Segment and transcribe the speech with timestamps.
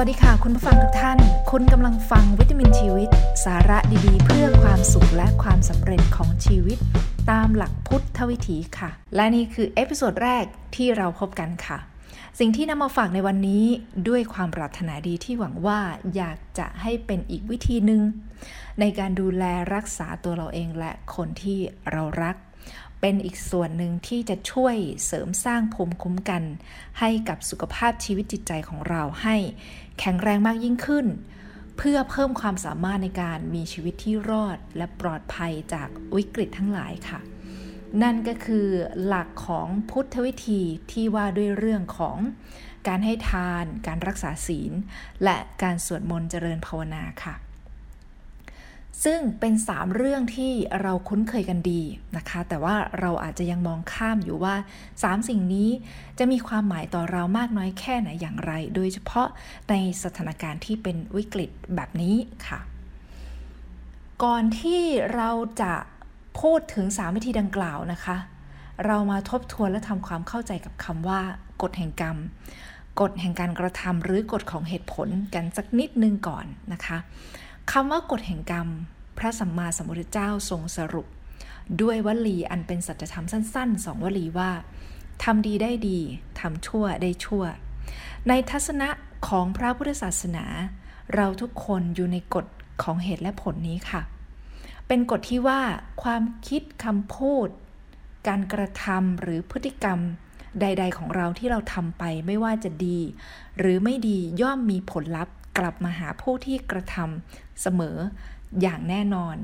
[0.00, 1.18] สวัสดีค่ะ คุณผู้ฟังทุกท่าน
[1.50, 3.08] คุณกำลังฟังวิตามินชีวิต
[3.44, 6.78] สาระดีๆ เพื่อความสุขและความสำเร็จของชีวิต
[7.30, 10.44] ตามหลักพุทธวิถีค่ะ และนี่คือ episode แรก
[10.76, 11.78] ที่เราพบกันค่ะ
[12.38, 13.64] สิ่งที่นำมาฝากในวันนี้
[14.08, 15.80] ด้วยความปรารถนาดีที่หวังว่า
[16.16, 18.02] อยากจะให้เป็นอีกวิธีหนึ่ง
[18.80, 19.44] ในการดูแล
[19.74, 21.58] รักษาตัวเราเองและคนที่
[21.92, 22.36] เรารัก
[23.00, 24.76] เป็นอีกส่วนหนึ่งที่จะช่วย
[25.06, 26.42] เสริมสร้างภูมิคุ้มกัน
[27.00, 29.36] ให้กับสุขภาพชีวิตจิตใจของเราให้
[29.98, 31.06] แข็งแรงมากยิ่งขึ้น
[31.76, 37.20] เพื่อเพิ่มความสามารถในการมีชีวิตที่รอดและปลอดภัยจากวิกฤตทั้งหลายค่ะ
[38.02, 38.68] นั่นก็คือ
[39.06, 42.18] หลักของพุทธวิธีที่ว่าด้วยเรื่องของ
[42.88, 44.72] การให้ทาน การรักษาศีล
[45.24, 47.45] และการสวดมนต์เจริญภาวนาค่ะ
[49.04, 51.82] ซึ่งเป็น 3 เรื่องที่เราคุ้นเคยกันดี
[52.16, 54.54] นะคะ แต่ว่าเราอาจจะยังมองข้ามอยู่ว่า
[54.92, 55.70] 3 สิ่งนี้
[56.18, 59.28] จะมีความหมายต่อเรามากน้อยแค่ไหนอย่างไร โดยเฉพาะ
[59.70, 62.16] ในสถานการณ์ที่เป็นวิกฤตแบบนี้
[62.46, 62.58] ค่ะ
[64.24, 64.82] ก่อนที่
[65.14, 65.30] เรา
[65.62, 65.72] จะ
[66.40, 68.16] พูดถึง 3 วิธีดังกล่าวนะคะ
[68.86, 71.20] เรามาทบทวนและทำความเข้าใจกับคำว่า
[71.62, 72.16] กฎแห่งกรรม
[73.00, 76.98] กฎแห่งการกระทำหรือกฎของเหตุผลกันสักนิดนึงก่อนนะคะ
[77.72, 78.68] คำว่ากฎแห่งกรรม
[79.18, 81.06] พระสัมมาสัมพุทธเจ้าทรงสรุป
[81.82, 84.50] ด้วยวลีอันเป็นสัจธรรมสั้นๆสองวลีว่า
[85.24, 85.98] ทำดีได้ดี
[86.40, 87.44] ทำชั่วได้ชั่ว
[88.28, 88.88] ในทัศนะ
[89.28, 90.44] ของพระพุทธศาสนา
[91.14, 92.46] เราทุกคนอยู่ในกฎ
[92.82, 94.02] ของเหตุและผลนี้ค่ะ
[94.86, 95.60] เป็นกฎที่ว่า
[96.02, 97.48] ความคิดคำพูด
[98.28, 99.98] การกระทำหรือพฤติกรรม
[100.60, 102.98] ใด ๆ ของเราที่เราทำไปไม่ว่าจะดี
[103.58, 107.96] หรือไม่ดีย่อมมีผลลัพธ์ กลับมาหาผู้ที่กระทำเสมอ
[108.60, 109.36] อย่างแน่นอน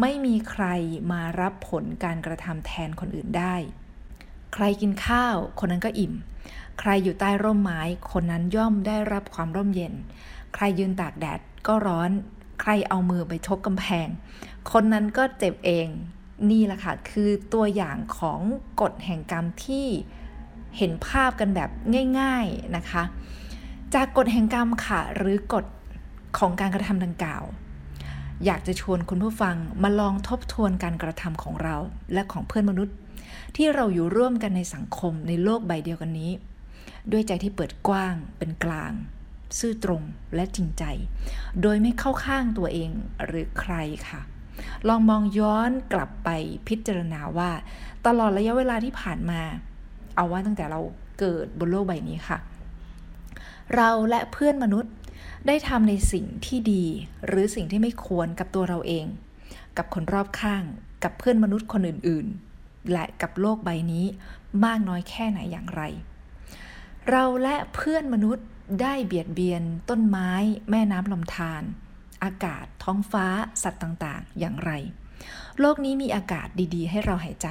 [0.00, 0.64] ไม่มีใคร
[1.12, 3.54] มารับผลการกระทำแทนคนอื่นได้
[4.54, 6.14] ใครกินข้าว คนนั้นก็อิ่ม
[6.80, 9.94] ใครอยู่ใต้ร่มไม้ คนนั้นย่อมได้รับความร่มเย็น
[10.54, 12.10] ใครยืนตากแดดก็ร้อน
[12.60, 14.08] ใครเอามือไปทบกำแพง
[14.72, 15.88] คนนั้นก็เจ็บเอง
[16.50, 18.40] นี่แหละค่ะ คือตัวอย่างของ
[18.80, 19.86] กฎแห่งกรรมที่
[20.78, 21.70] เห็นภาพกันแบบ
[22.20, 23.02] ง่าย ๆนะคะ
[23.98, 25.64] จากกฎแห่งกรรมค่ะ หรือกฎ
[26.38, 27.44] ของการกระทำดังกล่าว
[28.44, 31.76] อยากจะชวนคุณผู้ฟังมาลองทบทวนการกระทำของเรา
[32.12, 32.96] และของเพื่อนมนุษย์
[33.56, 36.32] ที่เราอยู่ร่วมกันในสังคมในโลกใบเดียวกันนี้
[37.12, 38.92] ด้วยใจที่เปิดกว้างเป็นกลาง
[39.58, 40.02] ซื่อตรง
[40.34, 40.84] และจริงใจ
[41.62, 42.90] โดยไม่เข้าข้างตัวเอง
[43.24, 43.74] หรือใคร
[44.08, 44.20] ค่ะ
[44.88, 46.28] ลองมองย้อนกลับไป
[46.68, 47.50] พิจารณาว่า
[48.06, 49.40] ตลอดระยะเวลาที่ผ่านมา
[50.16, 50.80] เอาว่าตั้งแต่เรา
[51.18, 52.40] เกิดบนโลกใบนี้ค่ะ
[53.74, 54.92] เราและเพื่อนมนุษย์
[55.46, 56.84] ได้ทำในสิ่งที่ดี
[57.26, 59.06] หรือสิ่งที่ไม่ควรกับตัวเราเอง
[59.76, 60.64] กับคนรอบข้าง
[61.04, 64.06] กับเพื่อนมนุษย์คนอื่นๆ และกับโลกใบนี้
[64.64, 65.82] มากน้อยแค่ไหนอย่างไร
[67.10, 68.46] เราและเพื่อนมนุษย์
[68.80, 70.30] ได้เบียดเบียน ต้นไม้
[70.70, 71.62] แม่น้ำลำธาร
[72.24, 73.26] อากาศ ท้องฟ้า
[73.62, 74.72] สัตว์ต่างๆ อย่างไร
[75.60, 77.48] โลกนี้มีอากาศดีๆ ให้เราหายใจ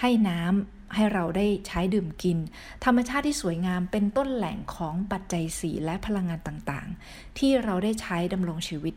[0.00, 2.38] ให้น้ำ ให้เราได้ใช้ดื่มกิน
[2.84, 8.94] ธรรมชาติที่สวยงามเป็นต้นแหล่งของปัจจัยสีและพลังงานต่างๆ ที่เราได้ใช้ดำรงชีวิต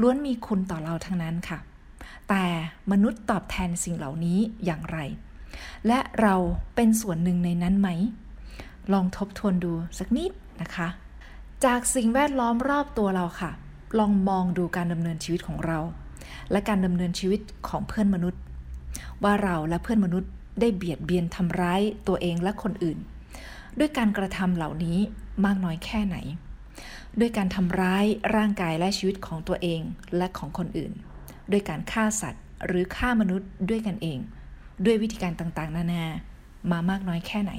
[0.00, 1.58] ล้วนมีคุณต่อเราทั้งนั้นค่ะ
[2.28, 2.44] แต่
[2.90, 4.98] มนุษย์ตอบแทนสิ่งเหล่านี้อย่างไร
[5.86, 6.34] และเรา
[6.74, 7.88] เป็นส่วนหนึ่งในนั้นไหม
[8.92, 10.32] ลองทบทวนดูสักนิด
[10.62, 10.88] นะคะ
[11.64, 13.50] จากสิ่งแวดล้อมรอบตัวเราค่ะ
[13.98, 15.78] ลองมองดูการดำเนินชีวิตของเรา
[16.50, 18.40] และการดำเนินชีวิตของเพื่อนมนุษย์
[19.22, 20.30] ว่าเราและเพื่อนมนุษย์
[20.60, 22.98] ได้เบียดเบียนทำร้ายตัวเองและคนอื่น
[23.78, 24.98] ด้วยการกระทำเหล่านี้
[25.44, 26.16] มากน้อยแค่ไหน
[27.20, 28.04] ด้วยการทำร้าย
[28.36, 29.80] ร่างกายและชีวิตของตัวเอง
[30.16, 30.92] และของคนอื่น
[31.50, 34.18] ด้วยการฆ่าสัตว์หรือฆ่ามนุษย์ด้วยกันเอง
[34.84, 36.04] ด้วยวิธีการต่างๆ นานา
[36.70, 37.52] มามากน้อยแค่ไหน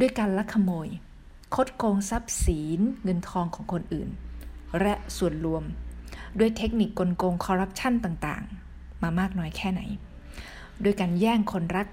[0.00, 0.88] ด้วยการลักขโมย
[1.54, 4.08] คดโกงทรัพย์สินเงินทองของคนอื่น
[4.80, 5.62] และส่วนรวม
[6.38, 9.82] ด้วยเทคนิคกลโกงคอร์รัปชันต่างๆ มามากน้อยแค่ไหน
[10.84, 11.86] ด้วยการแย่งคนรัก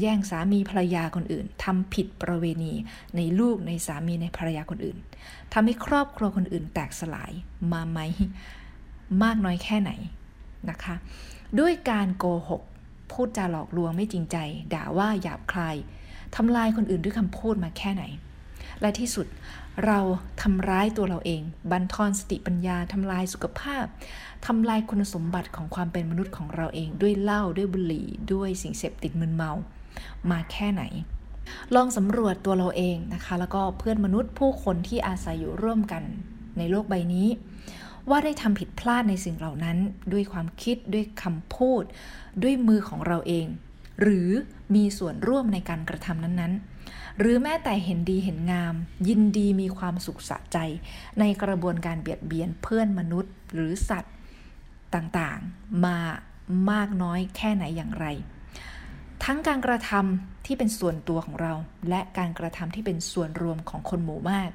[0.00, 2.72] แย่งสามีภรรยาคนอื่นทำผิดประเวณี
[3.16, 4.98] ในลูกในสามีในภรรยาคนอื่น
[5.52, 7.32] ทำให้ครอบครัวคนอื่นแตกสลาย
[7.72, 8.00] มาไหม
[9.22, 9.90] มากน้อยแค่ไหน
[10.70, 10.94] นะคะ
[11.60, 12.62] ด้วยการโกหก
[13.10, 14.36] พูดจาหลอกลวงไม่จริงใจ
[14.74, 15.76] ด่าว่าหยาบคลาย
[16.36, 18.04] ทำลายคนอื่นด้วยคำพูดมาแค่ไหน
[18.80, 19.26] และที่สุด
[19.84, 20.00] เรา
[20.42, 23.84] ทำร้ายตัวเราเอง บันทอนสติปัญญาทำลายสุขภาพ
[24.46, 29.52] ทำลายคุณสมบัติของความเป็นมนุษย์ของเราเอง ด้วยเหล้าด้วยบุหรี่ด้วยสิ่งเสพติดมึนเมา
[30.30, 30.82] มาแค่ไหน
[31.74, 36.02] ลองสำรวจตัวเราเองนะคะ แล้วก็เพื่อนมนุษย์ผู้คนที่อาศัยอยู่ร่วมกัน
[36.58, 37.28] ในโลกใบนี้
[38.10, 39.76] ว่าได้ทำผิดพลาดในสิ่งเหล่านั้น
[40.12, 41.82] ด้วยความคิดด้วยคำพูด
[42.42, 43.46] ด้วยมือของเราเอง
[44.00, 44.28] หรือ
[44.74, 48.74] มีส่วนร่วมในการกระทำนั้นๆ หรือแม้แต่เห็นดีเห็นงาม
[49.08, 50.58] ยินดีมีความสุขสะใจ
[51.18, 54.14] ในกระบวนการเบียดเบียนเพื่อนมนุษย์หรือสัตว์
[54.94, 55.98] ต่างๆ มา
[56.70, 58.06] มากน้อยแค่ไหนอย่างไร
[59.24, 61.52] ทั้งการกระทำที่เป็นส่วนตัวของเรา
[61.88, 64.50] และการกระทำที่เป็นส่วนรวมของคนหมู่มาก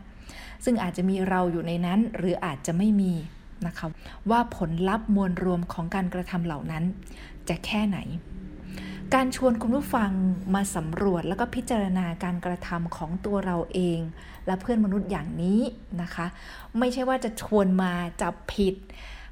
[0.63, 3.13] ซึ่งอาจจะมีเราอยู่ในนั้นหรืออาจจะไม่มี
[3.67, 3.87] นะคะ
[4.29, 6.83] ว่าผลลัพธ์มวลรวมของการกระทำเหล่านั้น
[7.49, 7.97] จะแค่ไหน
[9.17, 10.11] การชวนคุณผู้ฟัง
[10.55, 13.99] มาสำรวจแล้วก็พิจารณาการกระทำของตัวเราเอง
[14.45, 15.59] และเพื่อนมนุษย์อย่างนี้
[16.01, 16.25] นะคะ
[16.79, 18.75] ไม่ใช่ว่าจะชวนมาจับผิด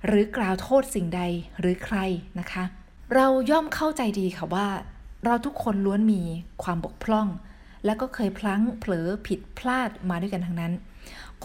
[0.05, 1.21] หรือกล่าวโทษสิ่งใด
[1.59, 1.97] หรือใคร
[2.39, 2.63] นะคะ
[3.15, 4.67] เราย่อมเข้าใจดีค่ะว่า
[5.25, 6.21] เราทุกคนล้วนมี
[6.63, 7.27] ความบกพร่อง
[7.85, 10.73] และก็เคยพลั้งเผลอผิดพลาดมาด้วยกันทั้งนั้น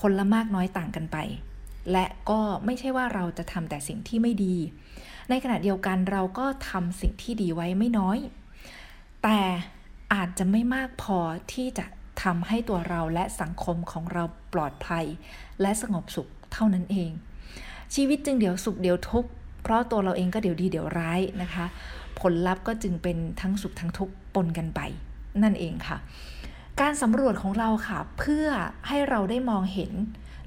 [0.00, 1.16] คนละมากน้อยต่างกันไป
[1.92, 4.56] และก็ไม่ใช่ว่าเราจะทำแต่สิ่งที่ไม่ดี
[5.30, 8.18] ในขณะเดียวกันเราก็ทำสิ่งที่ดีไว้ไม่น้อย
[9.22, 9.40] แต่
[10.14, 11.18] อาจจะไม่มากพอ
[11.52, 11.86] ที่จะ
[12.22, 15.04] ทำให้ตัวเราและสังคมของเราปลอดภัย
[15.60, 17.10] และสงบสุขเท่านั้นเอง
[17.94, 19.30] ชีวิตจึงเดี๋ยวสุขเดี๋ยวทุกข์
[19.62, 21.66] เพราะตัวเราเองก็เดี๋ยวดีเดี๋ยวร้ายนะคะ
[22.20, 24.80] ผลลัพธ์ก็จึงเป็นทั้งสุขทั้งทุกข์ปนกันไป
[25.42, 25.98] นั่นเองค่ะ
[26.80, 28.46] การสำรวจของเราค่ะ เพื่อ
[28.88, 29.92] ให้เราได้มองเห็น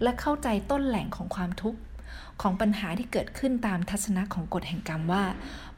[0.02, 1.80] และเข้าใจต้นแหล่งของความทุกข์
[2.42, 5.24] ของปัญหาที่เกิดขึ้นตามทัศนะของกฎแห่งกรรมว่า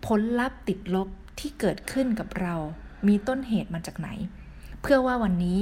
[0.05, 1.07] ผลลัพธ์ติดลบ
[1.39, 2.55] ที่เกิดขึ้นกับเรา
[3.07, 4.09] มีต้นเหตุมาจากไหน
[4.81, 5.59] เพื่อว่าวันนี้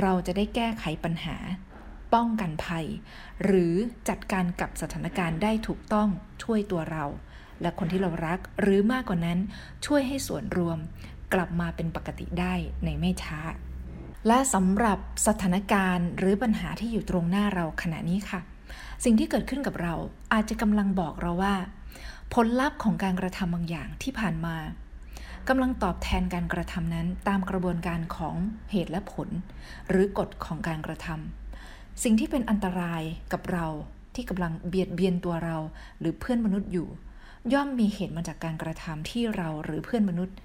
[0.00, 1.36] เราจะได้แก้ไขปัญหา
[2.14, 2.86] ป้องกันภัย
[3.44, 3.74] หรือ
[4.08, 6.08] จัดการกับสถานการณ์ได้ถูกต้อง
[6.42, 7.04] ช่วยตัวเรา
[7.62, 9.38] และคนที่เรารักหรือมากกว่านั้น
[9.86, 10.78] ช่วยให้ส่วนรวม
[11.34, 12.54] กลับมาเป็นปกติได้
[12.84, 13.38] ในไม่ช้า
[14.26, 18.40] และสำหรับสถานการณ์หรือปัญหาที่อยู่ตรงหน้าเราขณะนี้ค่ะ
[19.04, 19.94] สิ่งที่เกิดขึ้นกับเรา
[20.32, 21.54] อาจจะกำลังบอกเราว่า
[22.34, 24.56] ผลลัพธ์ของการกระทำบางอย่างที่ผ่านมา
[25.48, 28.34] กำลังตอบแทนการกระทำนั้นตามกระบวนการของ
[28.70, 29.28] เหตุและผล
[29.88, 33.02] หรือกฎของการกระทำสิ่งที่เป็นอันตราย
[33.32, 33.66] กับเรา
[34.14, 35.56] ที่กำลังเบียดเบียนตัวเรา
[36.00, 36.88] หรือเพื่อนมนุษย์อยู่
[37.52, 40.36] ย่อมมีเหตุมาจากการกระทำที่เราหรือเพื่อนมนุษย์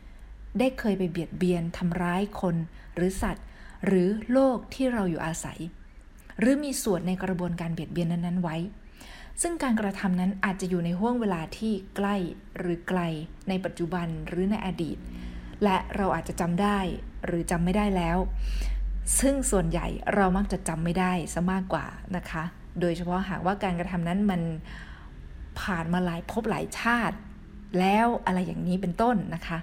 [0.59, 2.55] ได้เคยไปเบียดเบียนทำร้ายคน
[2.95, 3.45] หรือสัตว์
[3.85, 5.59] หรือโลกที่เราอยู่อาศัย
[6.39, 8.57] หรือมีส่วนในกระบวนการเบียดเบียนนั้นๆไว้
[9.41, 12.15] ซึ่งการกระทำนั้นอาจจะอยู่ในห่วงเวลาที่ใกล้
[12.57, 12.99] หรือไกล
[13.49, 14.97] ในปัจจุบันหรือในอดีต
[15.63, 16.79] และเราอาจจะจำได้
[17.25, 18.17] หรือจำไม่ได้แล้ว
[19.19, 21.85] ซึ่งส่วนใหญ่เรามักจะจำไม่ได้ซะมากกว่า
[22.15, 22.43] นะคะ
[22.81, 24.41] โดยเฉพาะหากว่าการกระทำนั้นมัน
[25.61, 27.17] ผ่านมาหลายภพหลายชาติ
[27.79, 29.57] แล้วอะไรอย่างนี้เป็นต้นนะคะ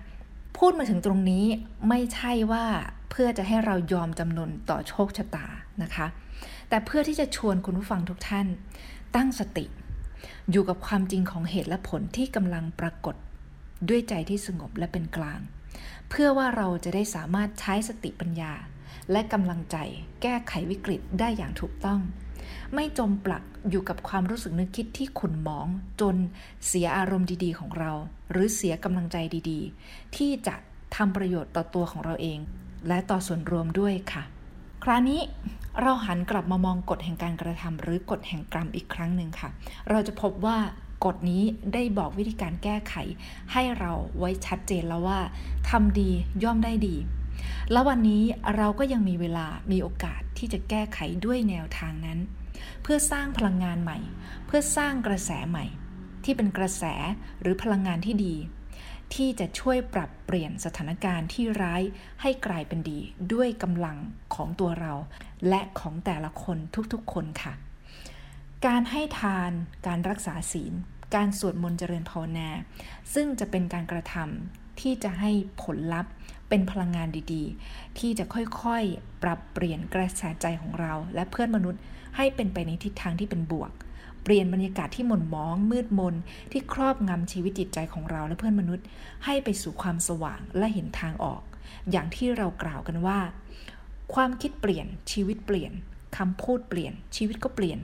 [0.59, 1.45] พูดมาถึงตรงนี้
[1.89, 2.65] ไม่ใช่ว่า
[3.11, 5.47] เพื่อจะให้เรายอมจำนนต่อโชคชะตา
[5.83, 6.07] นะคะ
[6.69, 8.47] แต่เพื่อที่จะชวนคุณผู้ฟังทุกท่าน
[9.17, 9.67] ตั้งสติ
[10.51, 13.17] อยู่กับความจริงของเหตุและผลที่กำลังปรากฏ
[13.89, 15.41] ด้วยใจที่สงบและเป็นกลาง
[16.09, 18.53] เพื่อว่าเราจะได้สามารถใช้สติปัญญา
[19.11, 19.77] และกำลังใจ
[20.23, 22.01] แก้ไขวิกฤตได้อย่างถูกต้อง
[22.75, 25.67] ไม่จมปลักอยู่กับความรู้สึกนึกคิดที่ขุ่นหมอง
[26.01, 26.17] จน
[26.67, 27.93] เสียอารมณ์ดีๆของเรา
[28.31, 29.17] หรือเสียกำลังใจ
[29.51, 30.55] ดีๆ ที่จะ
[30.97, 32.39] ทำประโยชน์ต่อตัวของเราเอง
[32.89, 34.23] และต่อส่วนรวมด้วยค่ะ
[34.85, 35.21] คราวนี้
[35.83, 39.49] เราหันกลับมามองกฎแห่งการกระทำหรือกฎแห่งกรรมอีกครั้งหนึ่งค่ะ
[39.91, 40.59] เราจะพบว่า
[41.05, 41.43] กฎนี้
[41.75, 42.95] ได้บอกวิธีการแก้ไข
[43.53, 45.21] ให้เราไว้ชัดเจนแล้วว่า
[45.71, 46.11] ทำดี
[46.43, 46.97] ย่อมได้ดี
[47.73, 48.25] แล้ววันนี้
[48.57, 52.19] เราก็ยังมีเวลามีโอกาสที่จะแก้ไขด้วยแนวทางนั้น
[52.83, 53.99] เพื่อสร้างพลังงานใหม่
[54.47, 55.67] เพื่อสร้างกระแสใหม่
[56.25, 56.85] ที่เป็นกระแส
[57.41, 58.37] หรือพลังงานที่ดี
[59.15, 61.83] ที่จะช่วยปรับเปลี่ยนสถานการณ์ที่ร้าย
[62.23, 62.99] ให้กลายเป็นดี
[63.33, 63.99] ด้วยกำลัง
[64.35, 64.95] ของตัวเรา
[65.49, 66.59] และของแต่ละคน
[66.93, 67.55] ทุกๆคนค่ะ
[68.67, 69.53] การให้ทาน
[69.87, 70.73] การรักษาศีล
[71.15, 72.51] การสวดมนต์เจริญภาวนา
[73.15, 75.31] ซึ่งจะเป็นการกระทำ ที่จะให้
[75.63, 76.13] ผลลัพธ์
[76.49, 81.81] เป็นพลังงานดีๆ ที่จะค่อยๆ ปรับเปลี่ยนกระแสใจของเรา และเพื่อนมนุษย์
[82.17, 83.71] ให้เป็นไปในทิศทางที่เป็นบวก
[84.23, 86.15] เปลี่ยนบรรยากาศที่หม่นมอง มืดมน
[86.53, 88.87] ที่ครอบงำชีวิตจิตใจของเราและเพื่อนมนุษย์
[89.25, 91.43] ให้ไปสู่ความสว่างและเห็นทางออก
[91.91, 93.19] อย่างที่เรากล่าวกันว่า
[94.15, 95.73] ความคิดเปลี่ยนชีวิตเปลี่ยน
[96.17, 97.79] คำพูดเปลี่ยน ชีวิตก็เปลี่ยน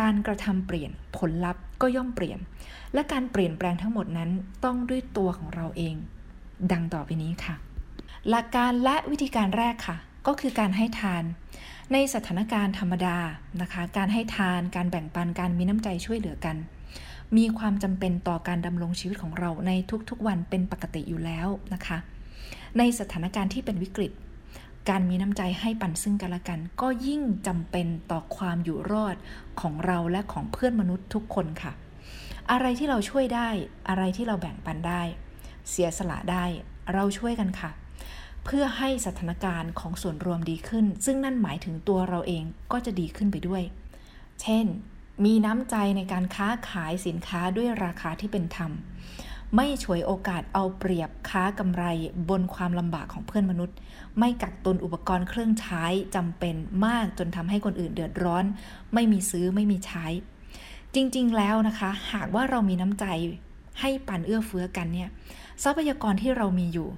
[0.00, 2.38] การกระทำเปลี่ยน ผลลัพธ์ก็ย่อมเปลี่ยน
[2.94, 4.30] และการเปลี่ยนแปลงทั้งหมดนั้น
[4.64, 5.96] ต้องด้วยตัวของเราเอง
[6.72, 7.54] ดังต่อไปนี้ค่ะ
[8.28, 9.96] หลักการและวิธีการแรกค่ะ
[10.26, 11.24] ก็คือการให้ทาน
[11.92, 13.18] ในสถานการณ์ธรรมดา
[13.60, 16.56] นะคะ การให้ทานการแบ่งปันการมีน้ำใจช่วยเหลือกัน
[17.36, 19.72] มีความจำเป็นต่อการดำรงชีวิตของเราใน
[20.10, 21.98] ทุกๆวันเป็นปกติอยู่แล้วนะคะ
[22.78, 24.12] ในสถานการณ์ที่เป็นวิกฤต
[24.88, 29.16] การมีน้ำใจให้ปันซึ่งกันและกัน ก็ยิ่งจำเป็นต่อความอยู่รอด
[29.60, 31.72] ของเราและของเพื่อนมนุษย์ทุกคนค่ะ
[32.50, 33.48] อะไรที่เราช่วยได้
[33.88, 35.02] อะไรที่เราแบ่งปันได้
[35.70, 36.44] เสียสละได้
[36.92, 37.70] เราช่วยกันค่ะ
[38.44, 43.62] เพื่อให้สถานการณ์ของส่วนรวมดีขึ้น ซึ่งนั่นหมายถึงตัวเราเองก็จะดีขึ้นไปด้วย
[44.42, 44.66] เช่น
[45.24, 48.70] มีน้ำใจในการค้าขายสินค้าด้วยราคาที่เป็นธรรม
[49.56, 51.84] ไม่ฉวยโอกาสเอาเปรียบค้ากำไร
[52.30, 53.76] บนความลำบากของเพื่อนมนุษย์
[54.18, 55.84] ไม่กักตุนอุปกรณ์เครื่องใช้
[56.16, 56.54] จำเป็น
[56.86, 58.44] มากจนทำให้คนอื่นเดือดร้อน
[58.94, 60.06] ไม่มีซื้อไม่มีใช้
[60.94, 63.06] จริงๆแล้วนะคะ หากว่าเรามีน้ำใจ
[63.80, 65.10] ให้ปันเอื้อเฟื้อกันเนี่ย
[65.62, 66.88] ทรัพยากรที่เรามีอยู่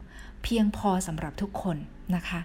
[0.43, 1.77] เพียงพอสำหรับทุกคน
[2.17, 2.41] นะคะ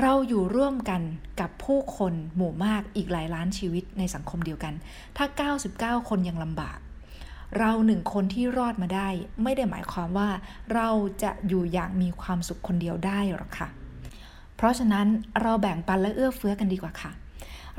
[0.00, 1.02] เราอยู่ร่วมกัน
[1.40, 4.74] กับผู้คนหมู่มากอีกหลายล้านชีวิตในสังคมเดียวกัน
[5.16, 5.26] ถ้า
[5.98, 6.78] 99 คนยังลำบาก
[7.58, 9.08] เราหนึ่งคนที่รอดมาได้
[9.42, 10.28] ไม่ได้หมายความว่า
[10.74, 10.88] เรา
[11.22, 13.68] จะอยู่อย่างมีความสุขคนเดียวได้หรอกค่ะ
[14.56, 15.06] เพราะฉะนั้น
[15.42, 17.10] เราแบ่งปันและเอื้อเฟื้อกันดีกว่าค่ะ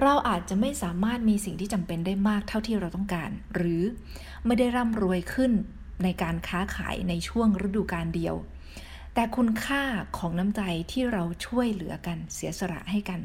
[0.01, 3.83] เราอาจจะไม่สามารถมีสิ่งที่จำเป็นได้มากเท่าที่เราต้องการ หรือ
[4.45, 5.51] ไม่ได้ร่ำรวยขึ้น
[6.03, 8.35] ในการค้าขายในช่วงฤดูกาลเดียว
[9.13, 9.83] แต่คุณค่า
[10.17, 13.19] ของน้ำใจที่เราช่วยเหลือกันเสียสละให้กัน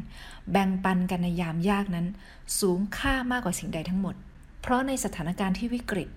[0.52, 2.06] แบ่งปันกันในยามยากนั้น
[2.60, 4.14] สูงค่ามากกว่าสิ่งใดทั้งหมด
[4.62, 6.08] เพราะในสถานการณ์ที่วิกฤต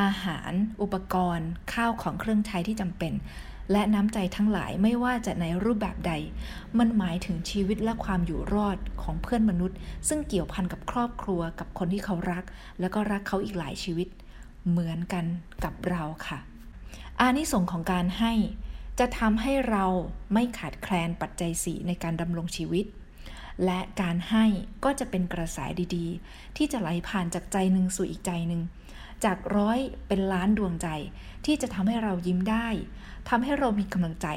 [0.00, 3.12] อาหาร อุปกรณ์ ข้าวของเครื่องใช้ที่จำเป็น
[3.72, 6.12] และน้ำใจทั้งหลายไม่ว่าจะในรูปแบบใด
[6.78, 9.78] มันหมายถึงชีวิตและความอยู่รอดของเพื่อนมนุษย์
[10.08, 12.44] ซึ่งเกี่ยวพันกับครอบครัวกับคนที่เขารัก
[12.80, 14.08] แล้วก็รักเขาอีกหลายชีวิต
[14.68, 15.24] เหมือนกัน
[15.64, 16.38] กับเราค่ะ
[17.20, 18.32] อานิสงส์ของการให้
[18.98, 19.84] จะทำให้เรา
[20.32, 22.84] ไม่ขาดแคลนปัจจัยสีในการดำรงชีวิต
[23.64, 24.44] และการให้
[24.84, 25.58] ก็จะเป็นกระแส
[25.96, 28.62] ดีๆ ที่จะไหลผ่านจากใจหนึ่งสู่อีกใจหนึ่ง
[29.24, 30.88] จากร้อยเป็นล้านดวงใจ
[31.46, 32.68] ที่จะทำให้เรายิ้มได้
[33.28, 34.28] ทำให้เรามีกำลังใจ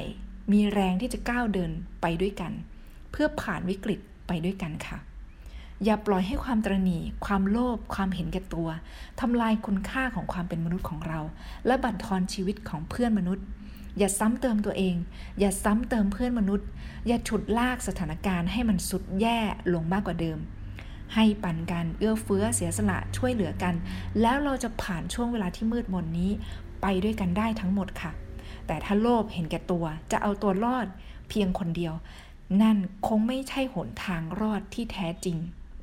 [0.52, 2.52] มีแรงที่จะก้าวเดินไปด้วยกัน
[3.10, 4.98] เพื่อผ่านวิกฤตไปด้วยกันค่ะ
[5.84, 8.68] อย่าปล่อยให้ความตรณีความโลภความเห็นแก่ตัว
[9.20, 11.20] ทำลายคุณค่าของความเป็นมนุษย์ของเรา
[11.66, 13.44] และบั่นทอนชีวิตของเพื่อนมนุษย์
[13.98, 14.96] อย่าซ้ำเติมตัวเอง
[15.40, 16.68] อย่าซ้ำเติมเพื่อนมนุษย์
[17.06, 19.38] อย่าฉุดลากสถานการณ์ให้มันสุดแย่
[19.74, 20.38] ลงมากกว่าเดิม
[21.14, 23.74] ให้ปันกันเอื้อเฟื้อเสียสละช่วยเหลือกัน
[24.20, 26.30] แล้วเราจะผ่านช่วงเวลาที่มืดมนนี้
[26.82, 28.12] ไปด้วยกันได้ทั้งหมดค่ะ
[28.66, 30.86] แต่ถ้าโลภเห็นแก่ตัวจะเอาตัวรอด
[31.28, 31.94] เพียงคนเดียว
[32.62, 35.38] นั่นคงไม่ใช่หนทางรอดที่แท้จริง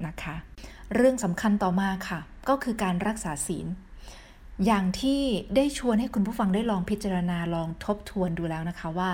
[0.08, 0.36] นะคะ
[0.96, 3.68] เรื่องสำคัญต่อมาค่ะ ก็คือการรักษาศีล
[4.66, 5.22] อย่างที่
[5.56, 9.12] ได้ชวนให้คุณผู้ฟังได้ลองพิจารณาลองทบทวนดูแล้วนะคะว่า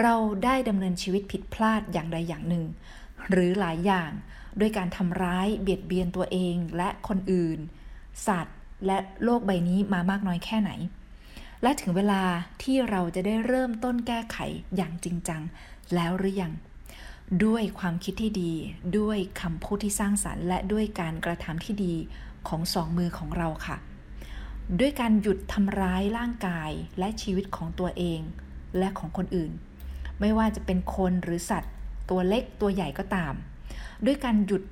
[0.00, 2.64] เราได้ดำเนินชีวิตผิดพลาดอย่างใดอย่างหนึ่ง
[3.30, 4.10] หรือหลายอย่าง
[4.60, 7.58] ด้วยการทำร้ายเบียดเบียนตัวเองและคนอื่น
[8.26, 10.70] สัตว์และโลกใบนี้มามากน้อยแค่ไหน
[11.62, 12.22] และถึงเวลา
[12.62, 14.36] ที่เราจะได้เริ่มต้นแก้ไข
[14.76, 15.42] อย่างจริงจัง
[15.94, 16.52] แล้วหรือยัง
[17.44, 18.52] ด้วยความคิดที่ดี
[18.98, 21.94] ด้วยคำพูดที่สร้างสารรค์ และด้วยการกระทำที่ดี
[22.48, 23.76] ของสองมือของเราค่ะ
[24.80, 28.20] ด้วยการหยุดทำร้ายร่างกายและชีวิตของตัวเอง
[28.78, 29.52] และของคนอื่น
[30.20, 31.72] ไม่ว่าจะเป็นคนหรือสัตว์
[32.10, 33.34] ตัวเล็กตัวใหญ่ก็ตาม
[34.04, 34.62] ด้วยการหยุด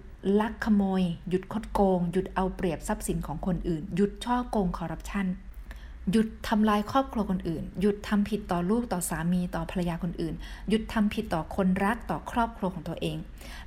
[0.41, 5.27] ลักขโมย หยุดคดโกง หยุดเอาเปรียบทรัพย์สินของคนอื่น หยุดช่อโกงคอร์รัปชัน
[6.13, 10.35] หยุดทำลายครอบครัวคนอื่น หยุดทำผิดต่อลูกต่อสามีต่อภรรยาคนอื่น
[10.69, 13.17] หยุดทำผิดต่อคนรักต่อครอบครัวของตัวเอง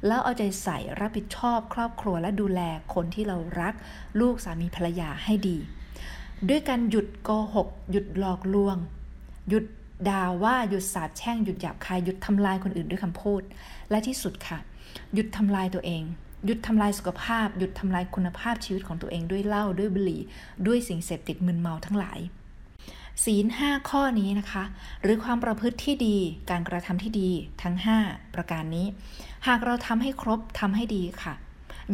[0.07, 2.61] แล้วเอาใจใส่รับผิดชอบครอบครัวและดูแล
[2.93, 3.73] คนที่เรารัก
[4.19, 5.57] ลูกสามีภรรยาให้ดี
[6.49, 8.77] ด้วยการหยุดโกหก หยุดหลอกลวง
[9.49, 9.65] หยุด
[10.09, 13.41] ด่าว่าหยุดสาบแช่งหยุดหยาบคายหยุดทำลายคนอื่นด้วยคำพูด
[13.89, 14.59] และที่สุดค่ะ
[15.13, 16.03] หยุดทำลายตัวเอง
[16.45, 20.21] หยุดทำลายสุขภาพ หยุดทำลายคุณภาพชีวิตของตัวเองด้วยเหล้าด้วยบุหรี่
[20.67, 22.19] ด้วยสิ่งเสพติดมึนเมาทั้งหลาย
[23.23, 24.63] ศีลห้าข้อนี้นะคะ
[25.01, 26.17] หรือความประพฤติที่ดี
[26.49, 27.29] การกระทำที่ดี
[27.61, 28.87] ทั้ง 5 ประการนี้
[29.47, 31.33] หากเราทำให้ครบทำให้ดีค่ะ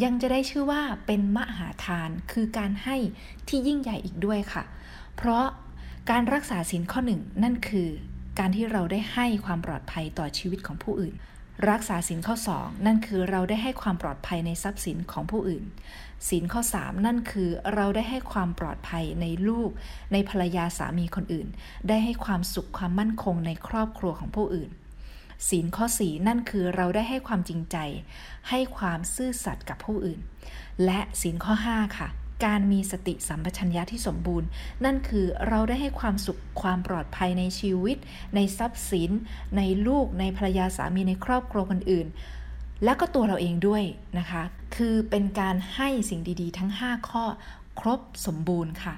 [0.03, 2.95] ยังจะได้ชื่อว่าเป็นมหาทานคือการให้
[3.47, 4.63] ที่ยิ่งใหญ่อีกด้วยค่ะ
[5.15, 5.45] เพราะ
[6.09, 7.89] การรักษาศีลข้อหนึ่งนั่นคือ
[8.39, 11.13] การที่เราได้ให้ความปลอดภัยต่อชีวิตของผู้อื่น
[11.69, 15.63] รักษาศีลข้อ 2 นั่นคือเราได้ให้ความปลอดภัยในทรัพย์สินของผู้อื่น
[16.27, 19.69] ศีลข้อ 3 นั่นคือเราได้ให้ความปลอดภัยในลูก
[20.11, 21.47] ในภรรยาสามีคนอื่น
[21.87, 24.71] ได้ให้ความสุขความมั่นคงในครอบครัวของผู้อื่น
[25.49, 27.77] ศีลข้อสีนั่นคือเราได้ให้ความจริงใจ
[28.49, 30.19] ให้ความซื่อสัตย์กับผู้อื่น
[30.85, 32.09] และศีลข้อ 5 ค่ะ
[32.45, 34.47] การมีสติสัมปชัญญะที่สมบูรณ์
[34.85, 37.97] นั่นคือเราได้ให้ความสุขความปลอดภัยในชีวิต
[38.35, 39.11] ในทรัพย์สิน
[39.57, 42.07] ในลูกในภรรยาสามีในครอบครัวคนอื่น
[42.83, 43.83] และก็ตัวเราเองด้วย
[44.19, 44.43] นะคะ
[44.75, 47.25] คือเป็นการให้สิ่งดีๆ ทั้ง 5 ข้อ
[47.79, 48.95] ครบสมบูรณ์ค่ะ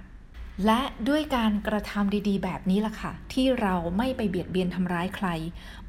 [0.65, 5.27] และด้วยการกระทำดีๆ แบบนี้ล่ะค่ะ ที่เราไม่ไปเบียดเบียนทำร้ายใคร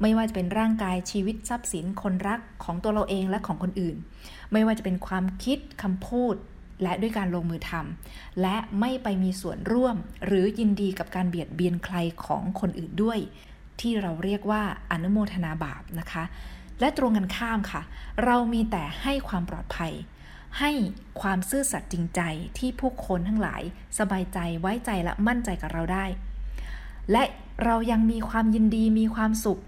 [0.01, 3.95] ไม่ว่าจะเป็นร่างกายชีวิตทรัพย์สินคนรักของตัวเราเองและของคนอื่น
[4.51, 6.35] ไม่ว่าจะเป็นความคิดคำพูด
[6.83, 9.95] และด้วยการลงมือทำและไม่ไปมีส่วนร่วม
[10.25, 11.95] หรือยินดีกับการเบียดเบียนใคร
[12.25, 13.19] ของคนอื่นด้วย
[13.81, 16.23] ที่เราเรียกว่าอนุโมทนาบาปนะคะ
[16.79, 17.81] และตรงกันข้ามค่ะ
[18.25, 19.93] เรามีแต่ให้ความปลอดภัย
[20.59, 20.71] ให้
[21.21, 22.21] ความซื่อสัตย์จริงใจ
[22.57, 23.61] ที่ผู้คนทั้งหลาย
[23.99, 26.05] สบายใจไว้ใจและมั่นใจกับเราได้
[27.11, 27.23] และ
[27.63, 29.61] เรายังมีความยินดีมีความสุข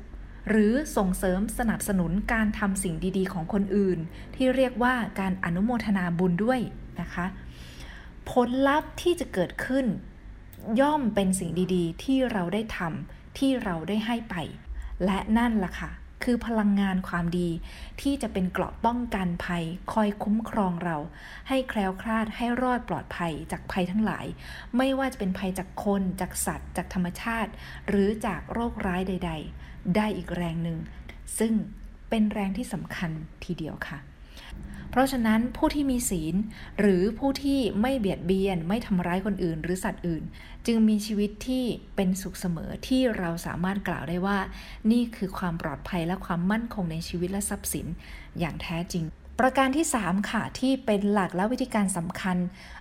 [0.50, 4.00] หรือส่งเสริมสนับสนุนการทำสิ่งดีๆ ของคนอื่น
[4.36, 6.60] ที่เรียกว่าการอนุโมทนาบุญด้วย
[7.02, 7.26] นะคะ
[8.32, 9.86] ผลลัพธ์ที่จะเกิดขึ้น
[10.82, 14.36] ย่อมเป็นสิ่งดีๆ ที่เราได้ทำที่เราได้ให้ไป
[15.06, 15.92] และนั่นล่ะค่ะ
[16.24, 17.50] คือพลังงานความดี
[18.02, 20.98] ที่จะเป็นเกราะป้องกันภัย คอยคุ้มครองเรา
[21.50, 24.26] ให้แคล้วคลาดให้รอดปลอดภัยจากภัยทั้งหลาย
[24.78, 27.52] ไม่ว่าจะเป็นภัยจากคนจากสัตว์ จากธรรมชาติ
[27.88, 29.32] หรือจากโรคร้ายใด
[29.64, 30.78] ๆ ได้อีกแรงหนึ่ง
[31.40, 31.54] ซึ่ง
[32.10, 33.12] เป็นแรงที่สำคัญ
[33.44, 33.98] ทีเดียวค่ะ
[34.90, 36.36] เพราะฉะนั้นผู้ที่มีศีล
[36.80, 40.24] หรือผู้ที่ไม่เบียดเบียน ไม่ทำร้ายคนอื่น หรือสัตว์อื่น
[40.66, 41.64] จึงมีชีวิตที่
[41.96, 44.38] เป็นสุขเสมอที่เราสามารถกล่าวได้ว่า
[44.92, 47.88] นี่คือความปลอดภัยและความมั่นคงในชีวิตและทรัพย์สิน
[48.40, 49.04] อย่างแท้จริง
[49.40, 52.38] ประการที่ 3 ค่ะ ที่เป็นหลักและวิธีการสำคัญ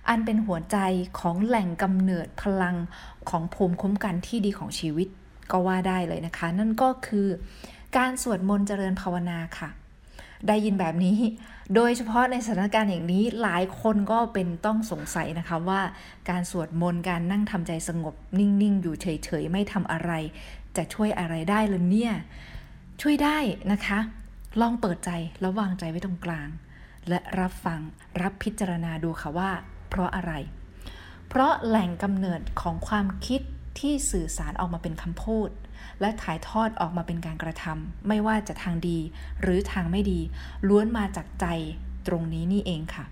[0.09, 0.77] อันเป็นหัวใจ
[1.19, 2.75] ของแหล่งกำเนิดพลัง
[3.29, 5.07] ของภูมิคุ้มกันที่ดีของชีวิต
[5.51, 7.27] ก็ว่าได้เลยนะคะ นั่นก็คือ
[7.97, 9.69] การสวดมนต์เจริญภาวนาค่ะ
[10.47, 11.17] ได้ยินแบบนี้
[11.75, 15.81] โดยเฉพาะในสถานการณ์อย่างนี้หลายคนก็เป็นต้องสงสัยนะคะว่า
[16.29, 20.11] การสวดมนต์การนั่งทำใจสงบนิ่ง ๆ อยู่เฉย ๆ ไม่ทำอะไร
[20.77, 22.13] จะช่วยอะไรได้หรือเนี่ย
[23.01, 23.37] ช่วยได้
[23.71, 23.99] นะคะ
[24.61, 26.49] ลองเปิดใจแล้ววางใจไว้ตรงกลาง
[27.09, 27.79] และรับฟัง
[28.21, 29.51] รับพิจารณาดูค่ะว่า
[29.89, 30.33] เพราะอะไร
[31.29, 33.41] เพราะแหล่งกำเนิดของความคิด
[33.79, 35.49] ที่สื่อสารออกมาเป็นคำพูด
[36.01, 38.99] และถ่ายทอดออกมาเป็นการกระทำไม่ว่าจะทางดี
[39.41, 40.19] หรือทางไม่ดี
[40.67, 41.45] ล้วนมาจากใจ
[42.07, 43.05] ตรงนี้นี่เองค่ะ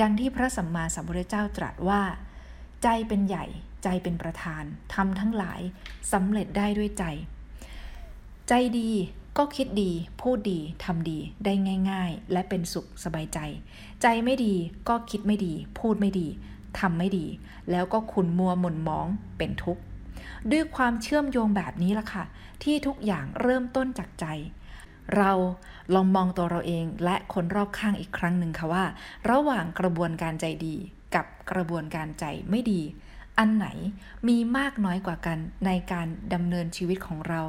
[0.00, 2.02] ดังที่พระสัมมาสัมพุทธเจ้าตรัสว่า
[2.82, 3.46] ใจเป็นใหญ่
[3.84, 4.64] ใจเป็นประธาน
[4.94, 5.60] ทำทั้งหลาย
[6.12, 7.04] สำเร็จได้ด้วยใจ
[8.48, 8.90] ใจดี
[9.38, 9.90] ก็คิดดี
[10.20, 11.52] พูดดีทำดีได้
[11.90, 13.38] ง่าย ๆ และเป็นสุขสบายใจ
[14.02, 14.54] ใจไม่ดี
[14.88, 16.28] ก็คิดไม่ดี พูดไม่ดี
[16.78, 17.26] ทำไม่ดี
[17.70, 19.06] แล้วก็ขุนมัวหม่นมอง
[19.38, 19.82] เป็นทุกข์
[20.52, 22.24] ด้วยความเชื่อมโยงแบบนี้ล่ะค่ะ
[22.62, 24.26] ที่ทุกอย่างเริ่มต้นจากใจ
[25.16, 25.32] เรา
[25.94, 28.84] ลองมองตัวเราเองและคนรอบข้างอีกครั้งหนึ่งค่ะว่า
[29.30, 30.76] ระหว่างกระบวนการใจดี
[31.14, 32.80] กับกระบวนการใจไม่ดี
[33.38, 33.66] อันไหน
[34.28, 37.40] มีมากน้อยกว่ากันในการดำเนินชีวิตของเรา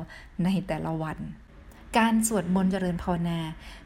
[0.43, 1.17] ในแต่ละวัน
[1.97, 3.39] การสวดมนต์เจริญภาวนา